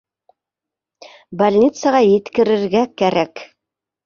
Больницаға 1.41 2.01
еткерергә 2.07 2.83
кәрәк 3.05 3.45